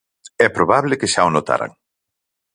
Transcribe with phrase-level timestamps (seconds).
[0.45, 1.71] É probable que xa o notaran.